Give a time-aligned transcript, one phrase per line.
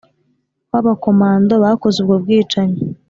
[0.71, 2.79] w'aba komando bakoze ubwo bwicanyi